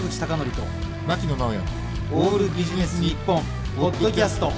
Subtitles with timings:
[0.00, 0.62] 坂口孝則と
[1.06, 1.58] 牧野直哉。
[2.12, 3.42] オールビジネスニッポン
[3.76, 4.50] ポッドキャスト。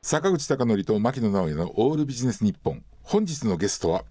[0.00, 2.82] 坂口孝則と牧野直哉のオールビジネスニッポン。
[3.02, 4.04] 本日のゲストは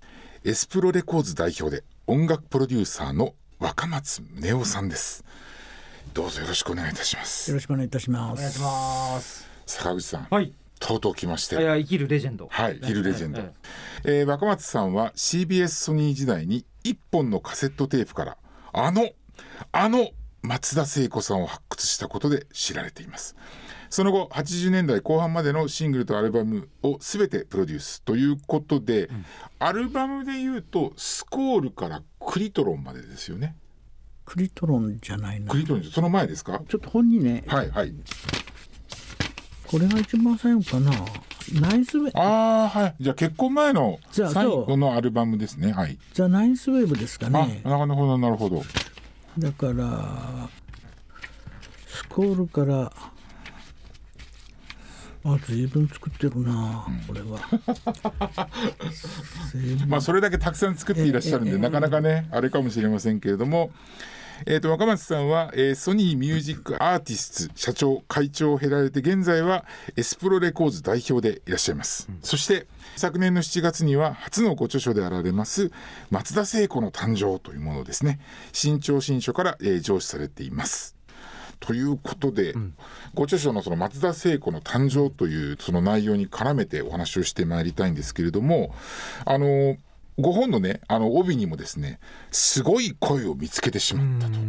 [0.43, 5.25] エスプロレコーズ代表で音楽プロデューサーの若松宗雄さんです。
[6.13, 7.49] どうぞよろしくお願いいたします。
[7.49, 8.39] よろしくお願いいたします。
[8.39, 9.49] お願いします。
[9.65, 10.53] 坂口さん、はい。
[10.79, 11.55] とうとう来まして。
[11.55, 12.47] いや生きるレジェンド。
[12.51, 13.51] はい、生きるレジェンド、え
[14.03, 18.37] えー若松さんは CBS ソニー時代に一本のカセットテープから
[18.73, 19.09] あの
[19.71, 20.09] あの
[20.41, 23.35] 松田聖子さんを発掘したことで知られています。
[23.89, 29.09] その後80年代後半までのシングルとアルバムを全てプロデュースということで、
[29.57, 33.55] アルバムでいうとスコールからクリトロンまでですよね。
[34.25, 35.51] クリトロンじゃないな。
[35.51, 36.61] クリトロンその前ですか？
[36.69, 37.93] ちょっと本にね、はいはい。
[39.65, 40.91] これが一番最後かな。
[41.59, 42.95] ナイスウェイ、ああはい。
[42.99, 45.71] じゃあ結婚前のじゃあ最後のアルバムですね。
[45.73, 45.97] はい。
[46.13, 47.61] ザナイスウェーブですかあね。
[47.65, 48.61] なるほどなるほど
[49.39, 50.49] だから
[51.87, 52.91] スコールから。
[55.21, 57.39] あ、随分作ってるな、これは。
[59.87, 63.71] まあそれだけたくさん作っていらっしゃるんで、なかなかねあれかもしれませんけれども、
[64.45, 69.65] えー、と若松さんは、えーソニーミュージックアーティスト社長会長を経られて現在は
[69.95, 75.71] エスプロレコーズ代表でいらっしゃいます、そして昨年の7月には初のご著書であられます
[76.09, 78.19] 松田聖子の誕生というものをですね。
[78.51, 80.95] 新潮新書から、えー上梓されています。
[81.59, 82.53] ということで、
[83.13, 88.73] ご著書のその松田聖子の誕生というその内容に絡めてお話をしてまいりたいんですけれども
[89.25, 89.75] あの
[90.19, 91.99] ご本のねあの帯にもですね
[92.31, 94.39] すごい声を見つけてしまったと。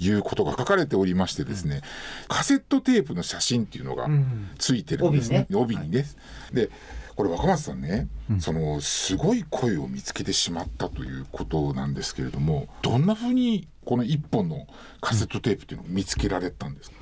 [0.00, 1.80] いうことが書かれておりましてですね、
[2.26, 4.08] カセットテープの写真っていうのが
[4.58, 6.04] ついてるんですね、帯にね。
[6.52, 6.68] で
[7.14, 8.08] これ若松さんね、
[8.40, 14.66] そのすごい声を見つけてしまったということなんですけれどもどんなふうにこの一本の
[15.00, 16.96] カセットテープっていうのを見つけられたんですか、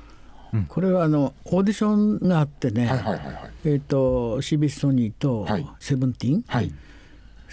[0.67, 3.51] これはあのオーディションがあってね、はいはいはいはい。
[3.65, 5.67] えっ、と CBC ソニーとはい。
[5.79, 6.71] セブンティーン、はい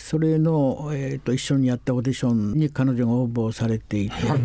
[0.00, 4.40] それの、えー、と一緒にやったオーディションに彼女が応募されていて、はい。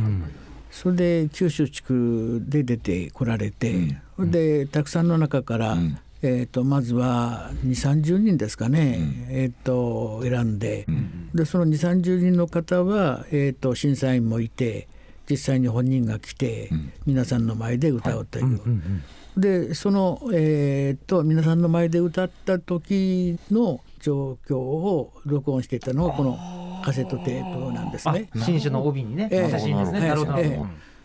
[0.70, 5.78] それで九州地区で出てこられて、でたくさんの中から、
[6.22, 10.86] えー、とまずは2 3 0人ですかね、えー、と選んで,、
[11.34, 14.88] でその2 3 0人の方は、えー、と審査員もいて
[15.30, 16.70] 実際に本人が来て、
[17.06, 18.62] 皆さんの前で歌うという。
[19.38, 26.38] でその、えー、と皆さんの前で歌った時の状況を録音していたのがこの
[26.86, 28.30] カセットテープなんですあね。
[28.36, 29.50] 新種の帯にね、ええ。
[29.50, 30.00] 写真ですね。
[30.02, 30.40] ええなるほど。
[30.40, 30.64] ええ。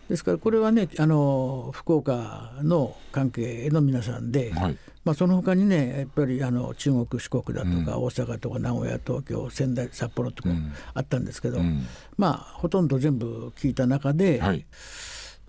[0.09, 10.49] ですからこれはねあの福岡の関係の皆さんで、はいまあ、その他にねやっぱりあの中国四国だとか、大阪とか名古屋東京仙台札幌とか
[10.93, 11.85] あったんですけど、ん。
[12.17, 14.65] まあほとんど全部聞いた中で、はい。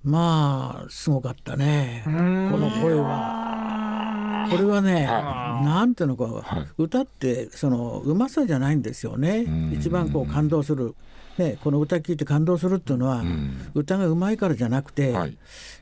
[0.04, 3.52] まあすごかったねこの声は。
[4.50, 9.46] これはね、なんていうのか、歌ってそのうまさじゃないんですよね。
[9.72, 10.94] 一番こう感動する、
[11.38, 13.22] ね、この歌聞いて感動するっていうのは、
[13.74, 15.36] 歌がうまいからじゃなくて、はい。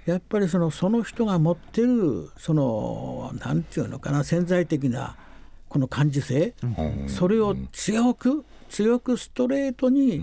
[0.07, 5.17] やっぱりそのその人が持ってるそのなんていうのかな潜在的な
[5.69, 6.55] この感受性、
[7.09, 10.23] それを強く強くストレートに、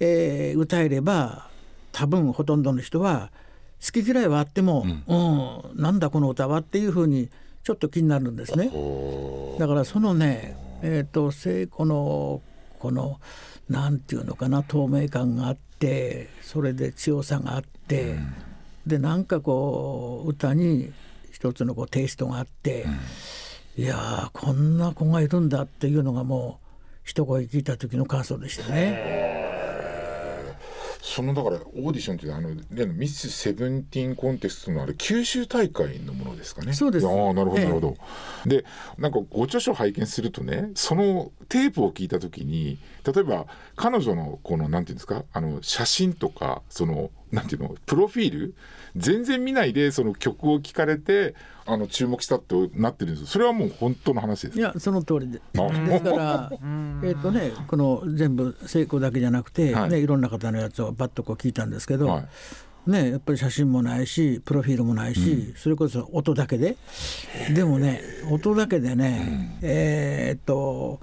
[0.00, 1.48] えー歌えれば
[1.92, 3.30] 多分ほとんどの人は
[3.84, 5.82] 好き嫌いはあっても、うん。
[5.82, 7.28] なんだこの歌はっていうふうに
[7.62, 8.70] ちょっと気になるんですね。
[9.58, 12.42] だからそのねえっ、と聖子の
[12.78, 13.18] この
[13.68, 18.16] なんていうのかな透明感があってそれで強さがあって、
[18.86, 20.92] でなんかこう歌に
[21.32, 22.86] 一つのこうテイストがあって、
[23.76, 26.66] いやーこんな子がいるんだっていうのがもう
[27.04, 29.43] 一声聞いた時の感想でしたね。
[31.14, 36.72] そのだからオーディションっていうのはあの例のミスセブンティーンコンテストのあれ九州大会のものですかね。
[36.72, 37.96] そうですああなるほどええなるほど。
[38.46, 38.64] で
[38.98, 43.46] なんかご著書拝見するとねそのテープを聞いた時に例えば
[43.76, 47.74] 彼女のこのなんていうんですかあの写真とかそのなんていうの？
[47.86, 48.54] プロフィール？
[48.96, 51.34] 全然見ないでその曲を聞かれて
[51.66, 53.26] あの注目したってなってるんですよ。
[53.26, 54.58] それはもう本当の話です。
[54.58, 55.40] いやその通りで。
[55.58, 55.68] あ。
[55.68, 56.52] ですから
[57.02, 59.90] えっとねこの全部成功だけじゃなくて、はい。
[59.90, 62.20] ねいろんな方のやつをバッとこう聞いたんですけど、は
[62.86, 62.90] い。
[62.90, 66.76] ねやっぱり写真もないしプロフィールもないし、それこそ音だけで。
[67.52, 71.00] でもね音だけでね、えーっと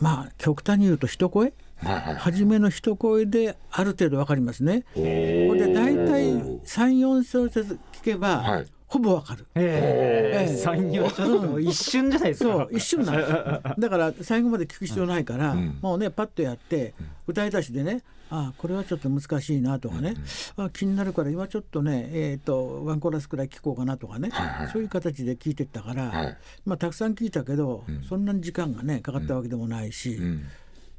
[0.00, 1.52] まあ極端に言うと一声？
[1.78, 4.84] 初めの一声である程度わかりますね。
[4.94, 6.32] これで大体
[6.64, 8.66] 34小節聞けば、はい。
[8.86, 9.46] ほぼわかる。
[9.56, 10.50] ええ。
[10.50, 10.56] ええ。
[10.56, 12.52] 産業ちょっと一瞬じゃないですか。
[12.52, 13.80] そう一瞬なんです。
[13.80, 15.78] だから最後まで聞く必要ないから、うん。
[15.82, 16.94] もうねパッとやって
[17.26, 20.14] 歌い出しでねあこれはちょっと難しいなとかね、
[20.56, 24.30] あ気になるから今ちょっとね、えー、とワンコーラスくらい聞こうかなとかね、
[24.72, 26.38] そういう形で聞いてったから、はい。
[26.64, 30.44] まあ、たくさん聞いたけど、そんなに時間がねかかったわけでもないし、うん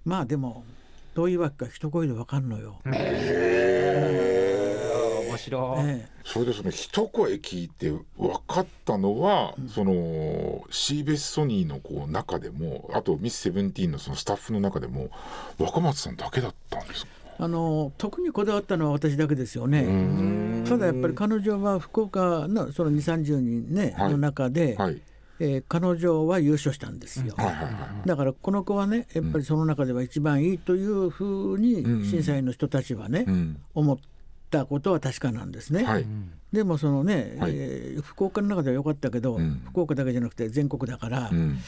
[0.05, 0.63] まあでも
[1.15, 2.79] どういうわけか一声でわかんのよ。
[2.85, 2.93] 面
[5.37, 8.01] 白い、ねそれでその一声聞いて分
[8.47, 15.09] かったのは、そのシーベスソニーのこう中でもあとミスセブンティーンのそのスタッフの中でも
[15.59, 17.11] 若松さんだけだったんですか？
[17.37, 20.63] あの特にこだわったのは私だけですよね。
[20.67, 24.11] ただやっぱり彼女は福岡のその2 3 0人、ねはい。
[24.11, 25.01] の中で、はい
[25.39, 27.35] えー彼女は優勝したんですよ。
[28.05, 32.05] だからこの子はねやっぱりその中では一番いいというふうにん。
[32.05, 33.57] 審査員の人たちはね、うん。
[33.73, 33.97] 思っ
[34.49, 35.83] たことは確かなんですね。
[35.83, 36.05] はい。
[36.53, 37.51] でもそのね、はい。
[37.55, 39.61] えー福岡の中では良かったけど、ん。
[39.65, 41.59] 福岡だけじゃなくて全国だから、うん。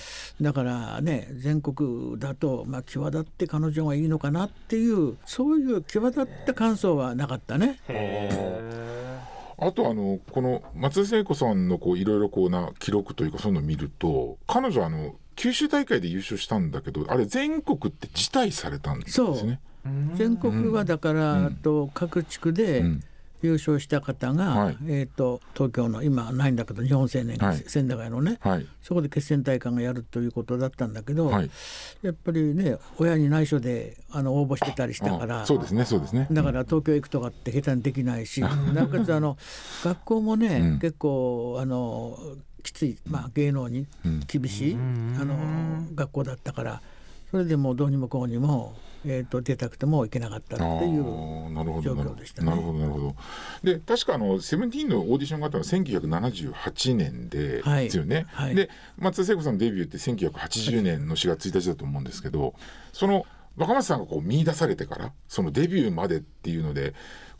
[0.42, 7.80] だからね全国だと、まあ、際立って彼女がいいのかなっていうそういう際立った感想はなかったね。
[9.60, 19.60] あとあのこの松田聖子さんのこういろいろこうな記録というかそういうのを見ると彼女あの九州大会で優勝したんだけどあれ全国って辞退されたんですね。
[20.16, 23.02] 全国はだから、あと各地区でん
[23.42, 24.78] 優勝した方が、はい。
[24.88, 27.58] えー、と東京の今ないんだけど日本青年、はい。
[27.68, 28.66] 千駄ヶ谷のね、はい。
[28.82, 31.52] そこで決戦大会がやるということだったんだけど、はい。
[32.02, 36.28] やっぱりね親に内緒であの応募してたりしたからあそうですねそうですね。
[36.32, 38.42] だから東京行くとかって下手にできないし
[38.74, 39.38] なおかつあの
[39.84, 40.80] 学校もね、うん。
[40.80, 42.18] 結構あの
[42.64, 43.88] きつい、まあ、芸能に
[44.28, 46.82] 厳しい、あの学校だったから
[47.32, 48.76] それでもうどうにもこうにも、
[49.10, 52.52] えー、と出たくても行けなかったっていう状なるほ況でしたね。
[52.52, 53.16] どなるほどなるほど。
[53.64, 62.54] で確かあのセブンティーンのオーディションがあったのは1978年ではいですよね、はいで松田聖子さんのデビューって1980年の4月1日だと思うんですけど
[62.92, 63.26] その
[63.56, 66.94] 若松さんがこう見出されてからそのデビューまでっていうので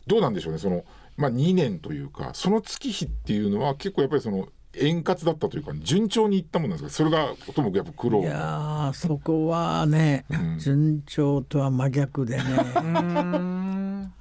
[0.06, 0.58] どうなんでしょうね。
[0.58, 0.84] その、
[1.16, 4.48] まあ、2年というかその月日っていうのは結構やっぱりその
[4.80, 7.10] 円滑だったというか順調にいったものなんですか？
[7.10, 10.24] それがともかくやっぱ苦労いやーそこはね、
[10.58, 12.42] 順調とは真逆でね。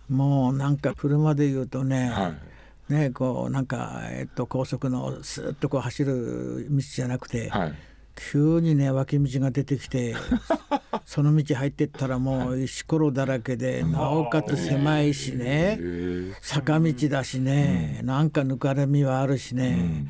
[0.09, 2.33] もうなんか車で言うとね、は
[2.89, 2.93] い。
[2.93, 7.73] ねこうなんか、えっと、高速のスーッとこう走る道じゃなくて、はい。
[8.31, 10.15] 急にね脇道が出てきて
[11.05, 15.79] その道入ってったらもう石ころだらけでなおかつ狭いしね
[16.41, 20.07] 坂道だしね、なんかぬかるみはあるしね、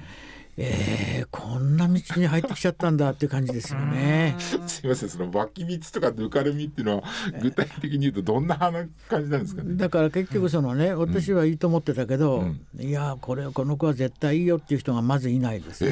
[0.58, 4.36] えーこんな道に入ってきちゃったんだっていう感じですよね。
[4.68, 7.04] すみませんその脇道とかぬかるみっていうのは
[7.42, 8.90] 具体的に言うとどんな感
[9.24, 9.76] じなんですかね？
[9.76, 12.48] だから結局そのね、私はいいと思ってたけど、
[12.80, 15.84] いやこれこの子は絶対いいよっていう人がまずいないです。
[15.86, 15.92] よ。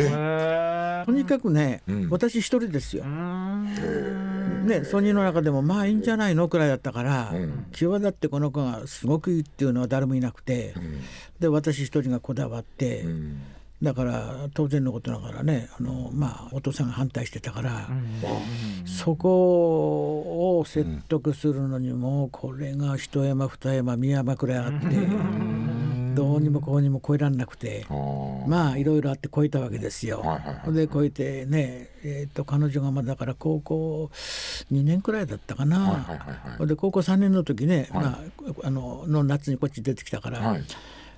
[1.06, 3.04] とにかくね、私一人ですよ。
[3.06, 7.34] ね、ソニーの中でもまあいいんじゃないのくらいだったから、
[7.72, 10.74] 際立ってこの子がすごくいいっていうのは誰もいなくて、
[11.40, 13.06] で私一人がこだわって、
[13.86, 17.88] だから当然のことながらねあの、まあ、お父さんが反対してたから、
[18.86, 24.88] そこを説得するのにもこれが一山二山三山くらいあって、
[26.16, 27.86] どうにもこうにも越えられなくて。
[28.48, 30.24] まあいろいろあって超えたわけですよ。
[30.68, 34.10] で超えてね、えー、と彼女がまあだから高校
[34.72, 36.06] 2年くらいだったかな。
[36.60, 38.20] で高校3年の時ね、ま
[38.64, 40.64] あ、あのの夏にこっち出てきたから、はい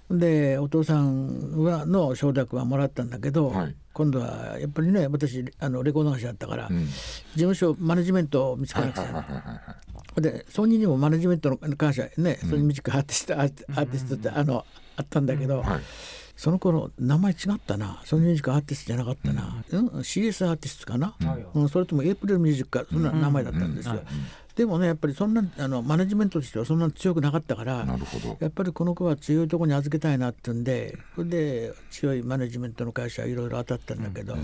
[0.10, 3.76] でお父さんはの承諾はもらったんだけど、はい。
[3.94, 6.86] 今度はやっぱりね私あのレコード会社だったから、ん。
[6.86, 6.94] 事
[7.36, 15.82] 務所マネジメントを見つけはないくちゃでソニーにもマネジメントの会社ね、ソニーミュージックアーティストアーティストってあのあったんだけど、はい。
[16.36, 18.02] その頃名前違ったな。
[18.06, 19.88] ソニーミュージックアーティストじゃなかったな、うん。
[20.00, 21.16] CS アーティストかな、
[21.56, 21.70] うん。
[21.70, 24.02] それともエイプリルミュージックかそんな名前だったんですよ、
[24.58, 28.38] でもねやっぱりそんなあのマネジメントとしてはそんな強くなかったからなるほど。
[28.40, 34.36] やっぱりこの子は強いところに預けたいなってんでそれで強いマネジメントの会社いろいろ当たったんだけど、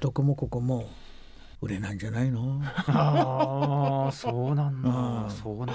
[0.00, 0.90] どこもここも
[1.60, 2.60] 売れないんじゃないの？
[2.88, 5.30] ああそうなんだ。
[5.30, 5.74] そうなんだ。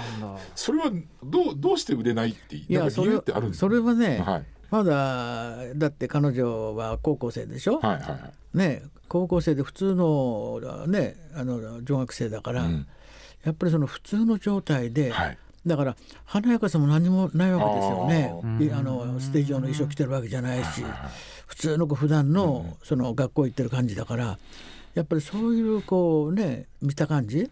[0.54, 0.90] それは
[1.24, 3.66] どうどうして売れないっていなんか理由やそれってあるんですか？
[3.66, 4.44] それはね、はい。
[4.70, 8.16] まだだって彼女は高校生でしょ、はいはいは
[8.54, 8.58] い。
[8.58, 12.86] ね高校生で普通のねあの女学生だから、ん
[13.44, 15.38] やっぱりその普通の状態で、はい。
[15.66, 18.64] だから華やかさも何もないわけですよね。
[18.64, 20.82] いあのステージ上の衣装着てるわけじゃないし、
[21.46, 24.38] 普通の普段のその学校行ってる感じだから
[24.94, 27.50] やっぱりそういうこうね見た感じ、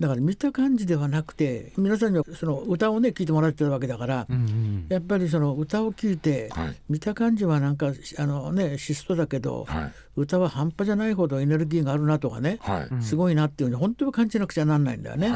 [0.00, 4.86] だから見た感じではなくて皆さんにはその歌をね聴いてもらってるわけだから、うんうん。
[4.88, 6.76] やっぱりその歌を聴いて、はい。
[6.88, 9.92] 見た感じはなんかあのねシストだけど、はい。
[10.16, 13.02] 歌は半端じゃないほどエネルギーがあるなとかね、はい。
[13.02, 15.32] すごいなっていうふうに本当は感じなくちゃなんないんだよね。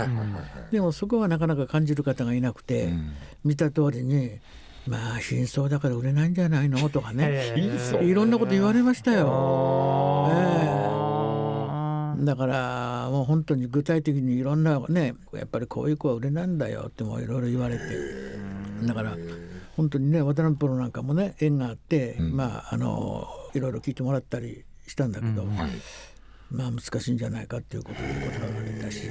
[0.73, 3.13] でもそこはなかなか感じる方がいなくて、うん。
[3.45, 4.39] 見た通りに
[4.87, 7.55] まあ真相だから売れないんじゃないのとかね
[8.03, 9.29] いろんなこと言われましたよ。
[10.33, 10.88] あー
[12.19, 17.83] だからもう本当に具体的にいろんなねやっぱりこういう子は売れないんだよってもいろいろ言われて。
[18.83, 19.17] だから
[19.77, 25.51] 本当にね渡辺プロなんかもね縁があって、まああのいろいろ聞いてもらったりしたんだけど、はい。
[26.51, 29.03] まあ難しいんじゃないかっていうことで断られたし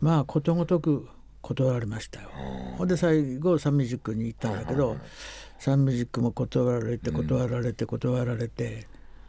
[0.00, 1.08] まあことごとく
[1.42, 2.30] 断られましたよ。
[2.78, 4.96] ほんで最後サンミュージックに行ったんだけど、
[5.58, 8.86] サンミュージックも断られて断られて断られて、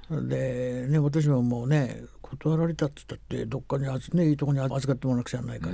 [0.10, 5.70] でね私ももうね断られたっつったってどっかにあずねいいとこに預かってもらわなくちゃないか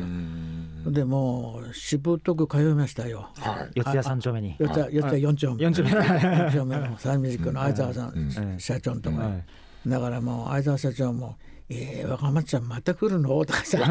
[0.85, 3.29] ら、でもうしぶとく通いましたよ。
[3.37, 3.71] はい。
[3.75, 4.55] 四谷三丁目に。
[4.59, 5.63] 四谷四谷四丁目。
[5.63, 5.89] 四丁目。
[5.91, 8.59] 四丁目のサンミュージックの相沢さん、うん。
[8.59, 9.45] 社長のとこに、はい
[9.87, 13.85] だからもう相沢社長も「えー、若松ちゃんまた来るの?」とかさ「え ー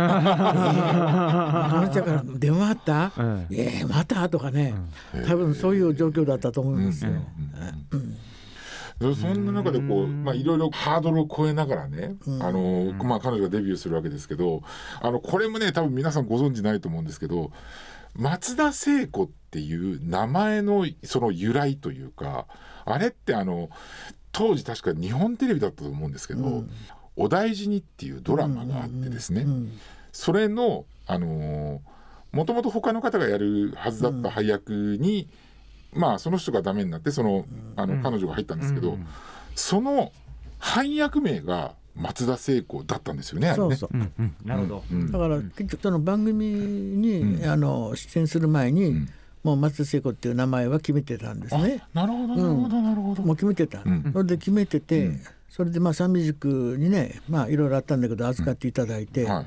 [1.64, 3.12] 若松ちゃんから電話あった？
[3.16, 4.72] うんえー、また?」とかね、
[5.26, 7.10] 多分そういう状況だったと思いますよ。
[7.90, 7.96] そ
[9.00, 14.62] そんな中でこう、まあ、いろいろハードルを超えながらね、あのまあ、彼女がデビューするわけですけど
[15.00, 17.50] あのこれもね多分皆さんご存知ないと思うんですけど
[18.14, 22.46] 松田聖子っていう名前のその由来というか
[22.84, 23.70] あれってあの
[24.32, 26.64] 当時確か日本テレビだったと思うんですけど
[27.16, 29.46] 「お大事に」っていうドラマがあってですね、
[30.12, 31.80] それのあの
[32.32, 35.28] もともと他の方がやるはずだった配役に、
[35.92, 38.98] まあその人がダメになってそのあの彼女が入ったんですけど、
[39.54, 40.12] その
[40.58, 43.50] 配役名が松田聖子だったんですよね。
[43.50, 43.76] あれね。
[43.76, 43.96] そうそう。
[43.96, 44.36] うんうん。
[44.44, 44.84] なるほど。
[44.90, 49.06] うんだから結局その番組に、あの出演する前に、
[49.42, 51.82] もう松田聖子っていう名前は決めてたんですね。
[51.92, 53.22] なるほどなるほどなるほど。
[53.22, 54.10] もう決めてた、ん。
[54.12, 55.10] それで決めてて、
[55.48, 59.46] それでまあサンミュージックにねまあいろいろあったんだけど預かっていただいて、はい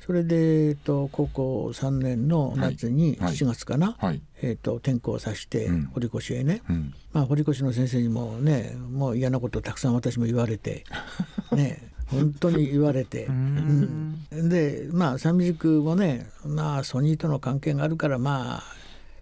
[0.00, 3.34] それで、えっと、高校3年の夏にはい。
[3.34, 4.22] 7月かな、はい。
[4.42, 5.84] えっと、転校させて、うん。
[5.92, 6.94] 堀越へね、うん。
[7.12, 10.84] まあ、堀越の先生にもねもう嫌なことたくさん私も言われて
[11.52, 14.26] ね本当に言われて、うん。
[14.30, 18.62] でまあサンミュージックもねまあソニーとの関係があるからまあ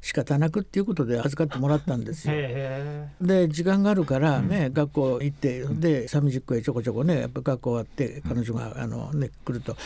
[0.01, 2.35] 仕方なくっていうことで預かってもらったんですよ。
[2.37, 9.77] へで時間があるからね、学校行ってでサンミュージックへちょこちょこねやっぱ学校終わって彼女があの、ね、来ると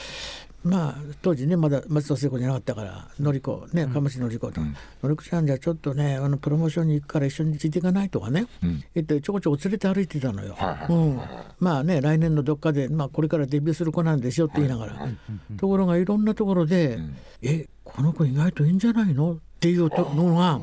[0.65, 4.61] まあ当時ねまだ松田聖子じゃなかったからのりこね鴨志のり子と
[5.03, 8.85] 「のりこちゃんじゃあちょっとねあのプロモーションに行くから一緒についていかない?」とかね、うん。
[8.95, 10.57] 言ってちょこちょこ連れて歩いてたのよ。
[10.89, 11.21] うん、
[11.59, 15.09] まあね来年のどっかで、まあ、これからデビューする子なんでしょって言いながら、
[15.57, 16.99] ところがいろんなところで
[17.43, 20.61] 「えこの子意外といいんじゃないの?」っていうとのが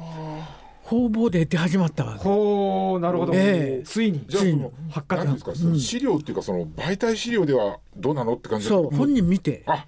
[0.89, 2.23] 方々で出始まったわけ。
[2.23, 9.85] ほうなるほど、ええついにじゃあその発覚ですか、その資料っていうかその媒体資料ではどうなのって感じそう本人見てあ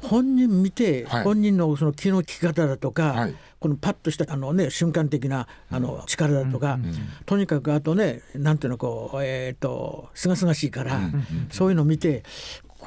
[0.00, 6.78] 本人見て、はい本人のその気の利き方だとか、はいこのパッとしたあの、ね、瞬間的なあの力だとか、
[7.24, 11.00] とにかくあとねなんていうのこうえっ、とすがすがしいから、
[11.50, 12.24] そういうのを見て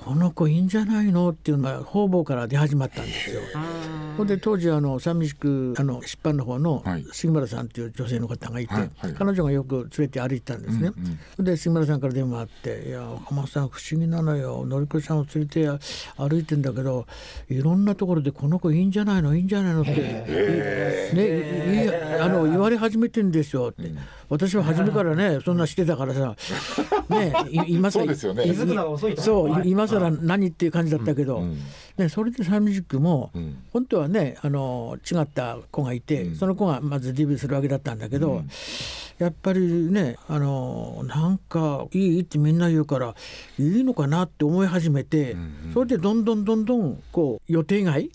[0.05, 3.41] この子いいんじゃないのっていうのが方々から出始まったんですよ。
[4.17, 7.05] ほんで当時あのサンミュージックあの出版の方のはい。
[7.11, 9.13] 杉村さんっていう女性の方がいて、はいはい。
[9.13, 10.91] 彼女がよく連れて歩いてたんですね。
[11.37, 14.65] で杉村さんから電話あって「いや岡本さん不思議なのよ。
[14.65, 15.67] のりこさんを連れて
[16.17, 17.05] 歩いてんだけど
[17.49, 19.91] いろんなところでこの子いいんじゃないのいいんじゃないの」って、
[21.13, 23.91] ね、いいあの言われ始めてんですよって、
[24.29, 26.35] 私は初めからねそんなしてたからさ
[27.09, 28.43] ねい今さそうですよね。
[28.45, 29.21] い気づくのが遅いと。
[29.21, 31.57] そう、はい今更何っていう感じだったけど、ん。
[31.97, 33.63] ね、それでサンミュージックも、ん。
[33.73, 38.43] 本当はねあの違った子がいて、その子がまずデビューするわけだったんだけど、
[39.17, 43.15] やっぱりねあのなんかいいってみんな言うから
[43.57, 45.35] いいのかなって思い始めて、
[45.73, 48.11] それでどんどんどんどんこう予定外、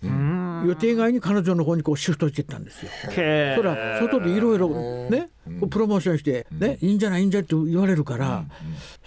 [0.65, 2.91] 予定外に彼女の方にこうシフトしていったんですよ。
[3.17, 4.69] へそら外でいろいろ
[5.09, 8.45] ね、こうプロモーションして、ねいいんじゃないいいんじゃないって言われるから、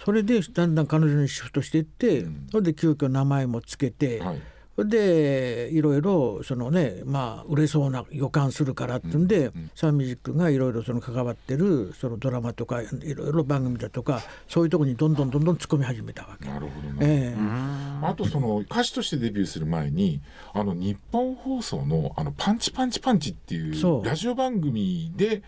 [0.04, 4.42] それでだんだん彼女にシフトしていって、それで急遽名前もつけて、はい
[4.84, 16.48] でいろいろそのねまあ売れそうな予感するからっていうんで、サンミュージックがいろいろその関わってるそのドラマとかいろいろ番組だとかそういうところにどんどんどんどん突っ込み始めたわけ。
[16.48, 18.06] なるほどね、ええ。
[18.06, 20.20] あとその歌手としてデビューする前に
[20.52, 24.04] あの日本放送のあのパンチパンチパンチっていそうう。
[24.04, 25.42] ラジオ番組で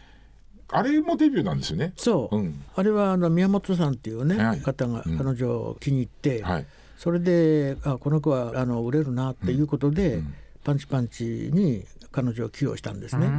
[0.71, 1.93] あれもデビューなんですよね。
[1.97, 2.63] そう、うん。
[2.77, 4.61] あれはあの宮本さんっていうね、はい。
[4.61, 5.19] 方がうん。
[5.19, 6.67] 彼女を気に入って、はい
[6.99, 10.21] それであこの子はあの売れるなっていうことで、
[10.65, 13.31] パンチパンチに彼女を起用したんですね。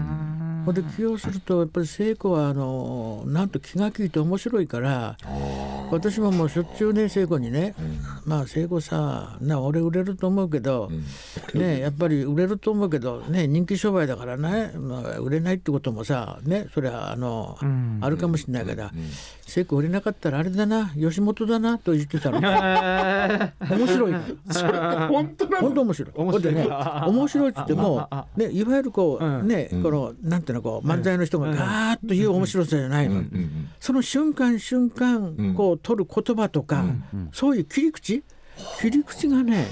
[0.69, 5.17] ほんで起用するとやっぱり聖子はあのなんと気が利いて面白いから
[5.91, 7.73] 私ももうしょっちゅうね聖子にね、
[8.25, 10.91] まあ聖子さな俺売れると思うけど、
[11.55, 17.57] ねやっぱり売れると思うけどね人気商売だからね、まあ、売れないってこともさねそれはあの、
[18.01, 18.83] あるかもしれないけど、
[19.47, 22.39] 聖子売れなかったらあれだな吉本だなと言ってたの。
[22.39, 24.13] 面白い。
[25.09, 25.67] 本当なの？
[25.67, 26.11] 本当面白い。
[26.15, 26.53] 面白い。
[26.53, 26.67] ね、
[27.07, 28.07] 面白いって言っても
[28.38, 29.47] ね、いわゆるこう、うん。
[29.47, 33.15] ね、この、なんていうの、こう、漫才の人がガーッという面白さじゃないの。
[33.15, 36.83] うんうんその瞬間瞬間、こう、取る言葉とか、
[37.31, 38.23] そういう切り口？
[38.79, 39.67] 切り口がね。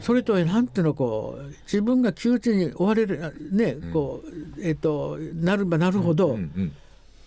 [0.00, 4.28] それと、なんていうの、こう、自分が窮地に追われる、ね、こう、
[4.62, 6.30] えっと、なればなるほど。
[6.30, 6.72] うんうん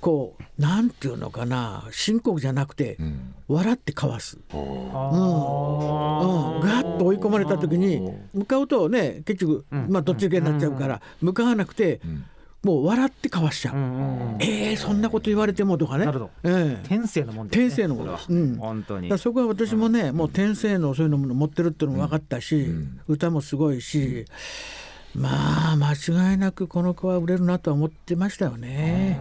[0.01, 3.33] こう、なんていうのかな、深刻じゃなくて、ん。
[3.47, 4.37] 笑ってかわす。
[4.51, 4.61] あうん、
[6.59, 12.01] ガッと追い込まれた時に向かうとね結局、まあどっち系になっちゃうから、向かわなくて、
[12.65, 14.41] もう笑ってかわしちゃう、ーうんうんうん。
[14.41, 16.05] えー、そんなこと言われてもとかね。
[16.07, 16.31] なるほど。
[16.43, 16.87] ええ。
[16.87, 17.67] 天性のもんですね。
[17.67, 18.13] 天性のもの。
[18.13, 19.03] ですうん本当に。
[19.03, 22.65] だからそこは私もね、もう天性のそういうのも持ってるっていうのも分かったし、
[23.07, 24.25] 歌もすごいし、
[25.13, 25.93] まあ間
[26.31, 29.19] 違いなくこの子は売れるなとは思ってましたよね。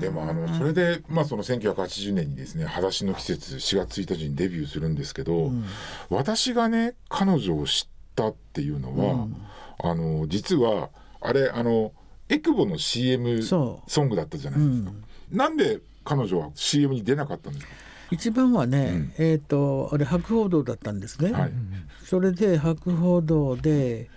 [0.00, 5.52] でもあのそれでまあその1980年にですね「裸足の季節」4月1日にデビューするんですけど、
[6.10, 9.28] 私がね彼女を知ったっていうのは、
[9.78, 11.92] あの実はあれあの
[12.34, 14.90] エクボの CM ソングだったじゃないですか。
[15.32, 17.72] なんで彼女は CM に出なかったんですか？
[18.10, 21.32] 一番はね、えっ、とあれ博報堂だったんですね。
[21.32, 21.52] はい。
[22.04, 24.08] それで博報堂で、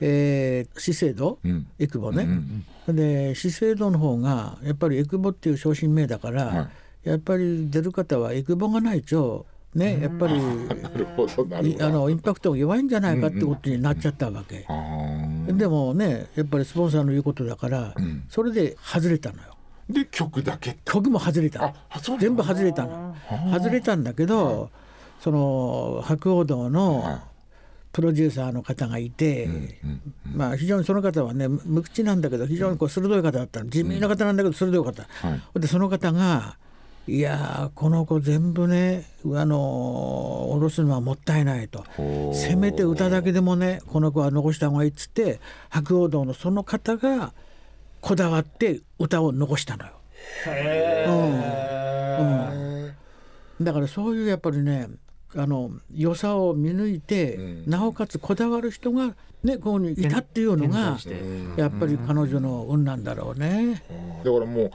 [0.00, 1.66] えー、資生堂、うん。
[1.78, 2.24] エクボね、
[2.86, 6.70] うんで資生堂の方がやっぱりエクボっていう昇進名だから、は
[7.02, 10.34] やっぱり出る方はエクボがないとねやっぱり
[10.82, 11.82] なるほどなるほど。
[11.82, 14.66] いあのインパクトが弱いんじゃないかってことになっちゃったわけ、
[15.52, 18.24] でもねやっぱりスポンサーの言うことだから、ん。
[18.28, 19.54] それで外れたのよ。
[19.88, 20.78] で曲だけ。
[20.84, 21.74] 曲も外れた
[22.18, 23.14] 全部外れたの。
[23.52, 24.70] 外れたんだけど、
[25.20, 27.20] その博報堂の
[27.92, 29.48] プロデューサーの方がいて、
[30.24, 33.70] まあ非常にその方はね無口なんだけど非常にこう鋭い方だったの。
[33.70, 35.60] 地味な方なんだけど鋭い方、はい。
[35.60, 36.56] でその方が
[37.06, 41.84] 「いやーこの子全部ねあの下ろすのはもったいない」と。
[42.32, 47.32] せめて歌だけでもねこの子は残した方がいいっつって博報堂のその方が
[48.00, 49.92] こだわって歌を残したのよ。
[53.60, 54.88] だからそういうやっぱりね
[55.36, 60.96] あの良さを見抜いて、なおかつこだわる人がねここにいたっていうのが
[61.56, 63.82] やっぱり彼女の運なんだろうね。
[64.24, 64.70] だからもう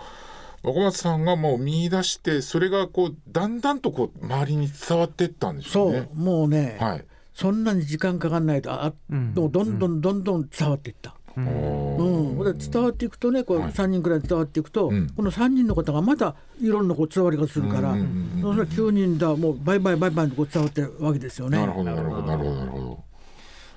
[0.64, 6.10] 若松さんがもう見出してそれがこうだんだんとこう周りに伝わっていったんでしょそううね。
[6.14, 7.06] もうね、はい。
[7.34, 11.16] そんなに時間かかんないとあ、んどんどんどんどんどん伝わっていった。
[11.38, 21.58] おうん、ほんで伝わっていくとねこう3人くらい伝わっていくと、んこの3人の方がまたいろんなこう伝わりがするから、それは9人だもうバイバイバイバイとこう伝わってるわけですよね。
[21.58, 22.79] なるほどなるほどなるほどなるほど。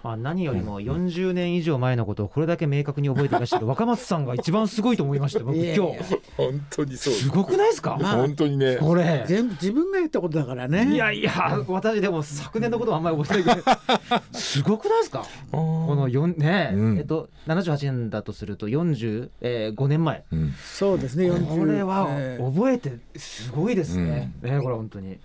[0.02, 5.76] まあ、何よりも40年以上前のことをこれだけ明確に覚えていらっしゃる 若松さんが一番すごいと思いました僕いやいや。
[5.76, 6.20] 今日。
[6.36, 7.24] 本当にそうです。
[7.24, 7.98] すごくないですか？
[8.00, 8.16] まあ。
[8.16, 8.76] 本当にね。
[8.80, 9.24] これ。
[9.28, 10.92] 全部自分が言ったことだからね。
[10.92, 14.22] いやいや私でも昨年のことはあんまり覚えてないけど。
[14.38, 15.24] すごくないですか？
[15.52, 16.98] この4ね、うん。
[16.98, 20.24] えっと78年だとすると45年前。
[20.32, 20.52] うん。
[20.52, 22.52] そうですね40これはえー。
[22.54, 25.18] 覚えてすごいですね、ねこれ本当に、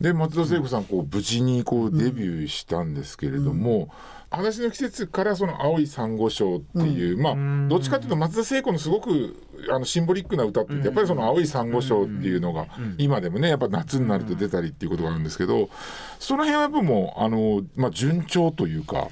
[0.00, 3.88] で松田聖子さんこう無事にこうデビューしたんですけれども。
[4.36, 9.34] 話の季節からその青い珊瑚礁っていう、まあどっちかというと松田聖子のすごく
[9.70, 12.66] あのシンボリックな歌ってやっぱりその青い珊瑚礁っていうのが
[12.98, 15.70] 今でもねやっぱ夏になると出たりっていうことがあるんですけど
[16.18, 19.08] その辺はやっぱもうあの、まあ、順調というか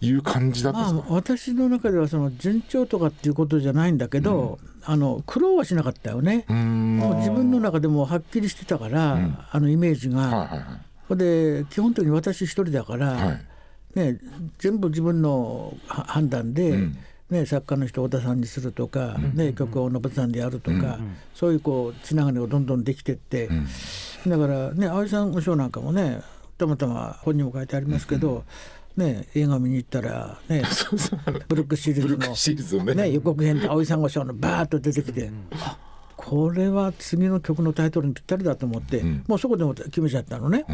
[0.00, 6.46] いう感じだったんですか、まあ私の中ではその順調とかっていうことじゃないんだけど、あの苦労はしなかったよね。
[6.48, 9.18] もう自分の中でもはっきりしてたから、
[9.52, 10.20] あのイメージが。
[10.20, 10.78] はいはいは
[11.14, 11.16] い。
[11.18, 13.44] で基本的に私一人だから、はい
[13.98, 14.18] ね、
[14.58, 16.98] 全部自分のは判断で、ん。
[17.30, 20.98] ね、作家の人を太田さんにするとか、ね、曲を信さんでやるとか、
[21.34, 23.50] そういうこうつながりがどんどんできてって、
[24.26, 26.22] だからね青井さんの賞なんかもね
[26.56, 28.44] たまたま本にも書いてありますけど、
[28.96, 30.62] ね、映画見に行ったら、ね、
[31.48, 32.16] ブルックスシリーズの
[32.84, 32.94] ね。
[32.94, 35.78] ね、予告編で青井さんご賞のバーッと出てきて、あ
[36.28, 39.24] ここれは次の曲のタイトルにぴったりだと思って、ん。
[39.26, 40.64] もうそこでも決めちゃったのね。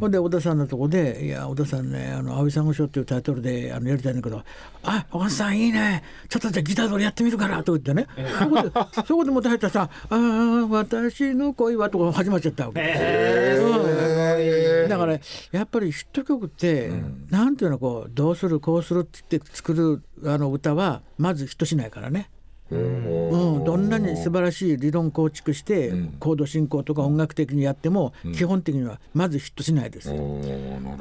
[0.00, 4.42] ほんで小田さんのとこで「いや小田さんねあの青い珊瑚礁」っていうタイトルであのやりたいんだけど
[4.82, 6.02] 「あ小田さんいいね。
[6.28, 8.06] ちょっとじゃあギタードリやってみるから」と言ってね、
[8.38, 8.70] そこで
[9.06, 12.80] そこでもって入ったらさ「ああ私の恋は」とか始まっちゃったわけ。
[12.80, 14.88] うん。
[14.88, 15.18] だから
[15.52, 16.90] やっぱりヒット曲って、
[17.30, 22.30] なんていうのこうどうするこうするって言って作るあの歌はまずヒットしないからね。
[22.70, 30.08] うん、どんなに素晴らしい理論構築して、コード進行とか音楽的にやっても、基本的にはまずヒットしないです。
[30.08, 30.18] やっ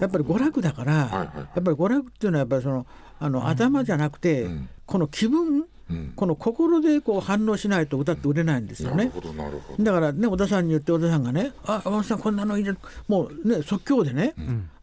[0.10, 2.86] ぱり娯楽だから、はいやっぱり娯楽っていうのはやっぱりその
[3.20, 4.48] あの頭じゃなくて、
[4.86, 5.66] この気分、
[6.16, 9.12] この心でこう反応しないと歌って売れないんですよね。
[9.80, 14.34] だからね小田さんに言って小田さんがね「あ青井さんこんなのいいじゃん」もうね即興でね、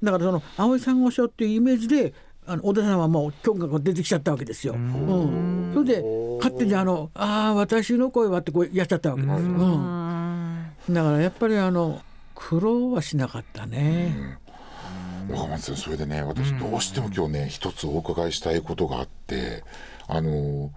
[0.03, 2.15] だからその「青い珊瑚礁」っていうイメージで
[2.51, 4.73] あの小田さんはもう曲が出てきちゃったわけですよ。
[4.73, 5.71] うん。
[5.73, 6.05] それで
[6.39, 9.37] 勝手にあの「ああ私の声は」ってこうやっちゃったわけですよ。
[9.37, 10.73] うん。
[10.91, 12.01] だからやっぱりあの
[12.35, 14.39] 苦労はしなかったね。
[15.31, 19.63] 若松さんそれでね私どうしても今日ね一つお伺いしたいことがあって
[20.09, 20.73] あの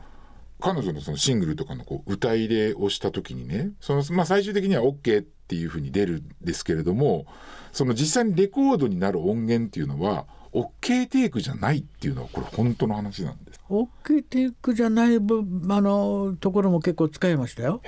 [0.59, 7.25] 彼女のそのシングルとかのこう歌入れをした時にねその、まあ、最終的には OK っていうふうに出るんですけれども
[7.71, 13.59] その実際にレコードになる音源っていうのは OK テイクじゃないっていうのはこれ本当の話なんです。
[13.69, 17.81] 大きいテイクじゃない部あのところも結構使いましたよ。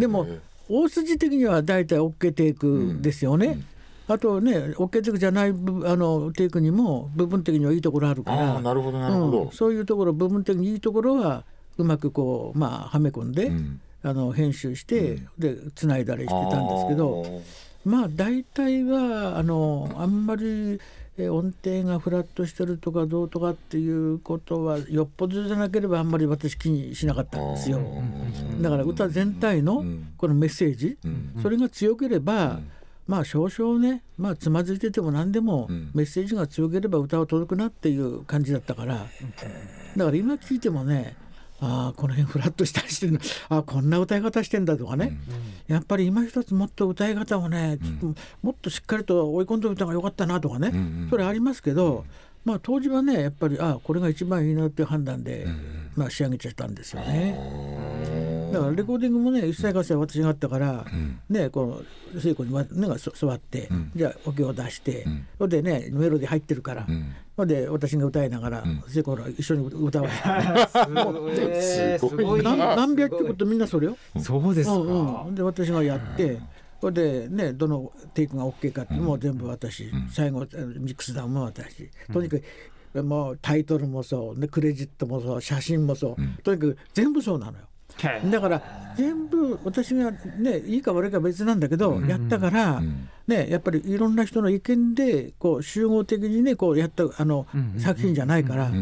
[0.00, 0.26] でも
[0.68, 3.60] 大筋的には大体 OK テイクですよね。
[4.08, 9.42] あとね OK テイクじゃない部あのテイクにも部分的にはいいところあるからああなるほどなるほど。
[9.44, 11.44] うん、そういうところ部分的にいいところは
[11.76, 17.42] うまくこうまあはめ込んで、んあの編集して、でつないだりしてたんですけど
[17.84, 20.80] まあ大体はあのあんまり
[21.18, 27.80] え音程がフラットしてるとかどうとかっていうことはよっぽどじゃなければあんまり私気にしなかったんですよ。
[28.60, 29.84] だから歌全体の
[30.16, 30.96] このメッセージ、
[31.42, 32.60] それが強ければ、
[33.06, 39.06] まあ少々ね、まあ、つまずいてても何でもメッセージが強ければ歌は届くなっていう感じだったから。
[39.96, 41.16] だから今聞いてもね
[41.60, 43.18] ああこの辺フラットしたりしてるの。
[43.48, 45.18] ああこんな歌い方してんだとかね、
[45.66, 50.72] やっぱり今一つもっと歌い方をねちょっともっとしっかりと追い込んでおいた方がよかったなとかね、
[51.10, 52.04] それありますけど、
[52.44, 55.46] まあ当時はねやっぱりああこれが一番いいなっていう判断で、
[55.96, 57.36] まあ、仕上げちゃったんですよね。
[58.52, 60.84] だからレコーディングもね一切合切私があったから、
[61.28, 61.82] ねこ
[62.14, 65.06] の聖子に、ね、がそ座って、じゃあオケを出して、
[65.38, 66.86] それでねメロディー入ってるから、
[67.36, 72.42] それで私が歌いながら、聖子が一緒に歌わえー すごい。
[72.42, 73.96] 何何百曲とみんなそれよ。
[74.20, 76.40] そうですか、うんうん、で私がやって、
[76.80, 82.38] それでねどのテイクが OK かっていうのも全部私、最後ミックスダウンも私とにか
[82.94, 87.67] く、もうタイトルもそう、ね、クレジットもそう写真もそう、とにかく全部そうなのよ。
[88.30, 88.62] だから
[88.96, 92.82] 全部私がねいいか悪いか別なんだけど、やったから、
[93.28, 97.46] ね、やっぱりいろんな人の意見でこう集合的にねこうやったあの、
[97.78, 98.72] 作品じゃないから、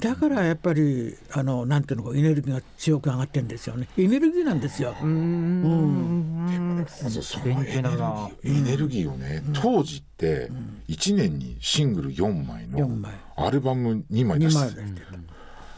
[0.00, 3.88] だからやっぱりあのなんていうのこうエネルギーが強く上がってるんですよね。
[3.96, 4.94] エネルギーなんですよ。
[5.02, 8.30] まずそのエネルギー。
[8.44, 9.06] エネルギー。
[9.06, 10.50] をね、当時って
[10.88, 13.12] 1年にシングル4枚の4枚。
[13.36, 14.82] アルバム2枚出2し枚て出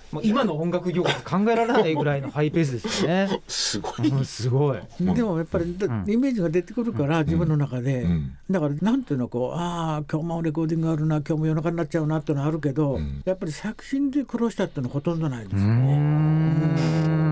[0.09, 3.42] してるもう今の音楽業界考えられないぐらいのハイペースですよね。
[3.49, 4.09] すごい。
[4.09, 4.79] うんすごい。
[5.01, 8.37] でもやっぱりだイメージが出てくるから、自分の中で、ん。
[8.51, 17.29] だからなんていうのこうああ今日もレコーディングあるな今日も夜中になっちゃうなっていうのはあるけど、やっぱり作品で苦労したっていうのはほとんどないですよね。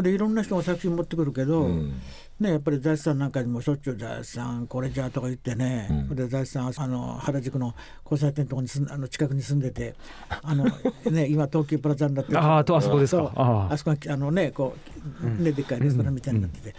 [0.00, 1.68] でいろんな人が作品持ってくるけど、
[2.42, 7.74] ね、やっぱり財津さんなんかにもしょっちゅう財津さんこれじゃとか言ってね、ほんで財津さんあの原宿の
[8.04, 9.94] 交差点のとこにあの近くに住んでて
[10.42, 10.64] あの、
[11.10, 12.38] ね、今東急プラザになってる。
[12.38, 13.32] ああそこですか。
[13.70, 14.76] あそこがあのねこ
[15.22, 16.74] う、ねでっかいレストランみたいになってて、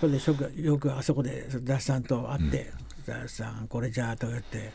[0.00, 2.70] それでよくよくあそこで財津さんと会って
[3.04, 4.72] 「財津さんこれじゃ」とか言って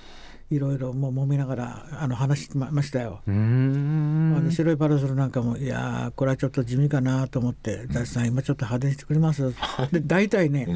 [0.49, 3.21] いろいろもう揉めながらあの話してましたよ。
[3.27, 4.35] うーん。
[4.37, 9.53] あの白いパラソルなんかもいやーこれはちょっと地味かなと思って「財津さん今ちょっと派手にしてくれます」
[9.91, 10.67] で大体ね、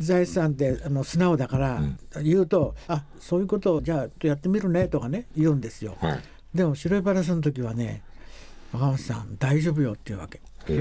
[0.00, 1.82] 財津さんってあの素直だから、
[2.22, 5.96] 言うと「あそういうことをじゃあやってみるね」とかね言うんですよ。
[6.00, 6.20] はい。
[6.54, 8.02] でも白いパラソルの時はね
[8.72, 10.40] 「若松さん大丈夫よ」って言うわけ。
[10.66, 10.72] へ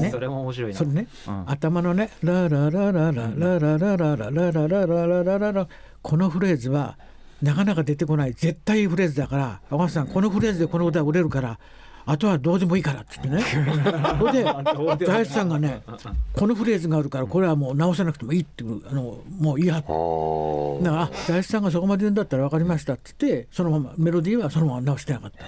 [0.00, 0.10] ー。
[0.10, 0.78] それも面白いな。
[0.78, 1.44] それね、うん。
[1.50, 5.68] 頭のね「ララララララララララララララララララ」
[6.02, 6.96] このフレーズは
[7.42, 11.58] なかなか出てこない絶対いいフレーズだから「若松さんこのフレーズでこの歌売れるから
[12.04, 13.42] あとはどうでもいいから」って言ってね。
[14.18, 15.82] それで大地さんがね
[16.34, 19.88] 「このフレーズがあるからこれはもう直さなくてもいい」っていうあのもういいやって。
[19.88, 25.44] だからあ大地さんがそこまで言うんだったら分かりましたって言ってそのままメロディーはそのまま直してなかった。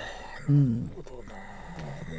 [0.48, 0.90] うん、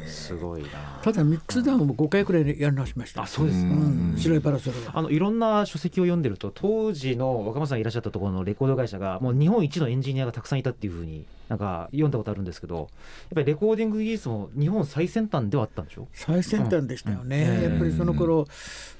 [0.06, 0.68] すごいな。
[1.02, 3.22] ただミックスダウンも5回くらいやり直しました。
[3.22, 12.88] あそうですか、うん、白いパラソルはあのいろんな書籍を読んでると当時の若松さんいらっしゃったところのレコード会社がもう日本一のエンジニアがたくさんいたっていうふうになんか読んだことあるんですけどやっ
[13.34, 18.46] ぱりレコーディング技術も日本最先端ではあったんでしょ最先端でしたよね、うんやっぱりその頃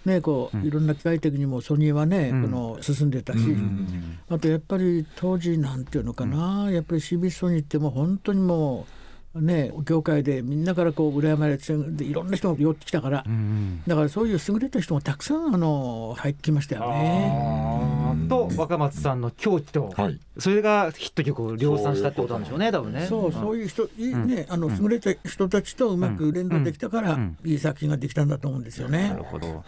[0.05, 2.43] ねこういろんな機械的にもソニーはね、うん。
[2.43, 3.39] この進んでたし、
[4.29, 8.96] あとやっぱり当時なんていうのかな、やっぱり CB ソニーってもう本当にもう
[9.41, 13.25] ね業界でみんなからこう羨まれてでいろんな人が寄ってきたから、
[13.87, 18.27] だからそういう優れた人もたくさんあの入ってきましたよね。
[18.29, 20.19] と若松さんの境地と、はい。
[20.39, 23.07] それがヒット曲を量産したってことなんでしょうね多分ね。
[23.07, 27.37] そうそういう人、いいね、あの優れた人たちとうまく連動できたから、うん。
[27.45, 29.11] いい作品ができたんだと思うんですよね。
[29.11, 29.65] なるほど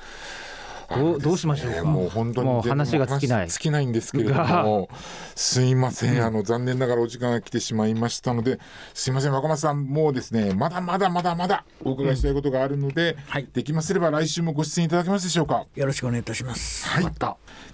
[0.96, 1.84] どうどうしましょうか？
[1.84, 3.38] もう本当にもう話が尽きない。
[3.40, 4.88] 話尽きないんですけれども
[5.34, 6.24] すいません。
[6.24, 8.58] あの残念ながらお時間が来てしまいましたので
[8.94, 13.48] すいません若松さんもうですねまだまだまだまだお伺いしたいことがあるので、はい。
[13.52, 15.66] できますれば来週もご出演いただけますでしょうか？
[15.74, 16.88] よろしくお願いいたします。
[16.88, 17.12] はい。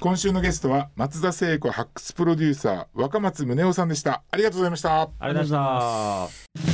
[0.01, 4.23] 今週のゲストは松田聖子発掘プロデューサー若松宗男さんでした。
[4.31, 5.03] ありがとうございました。
[5.03, 6.74] ありがとうございました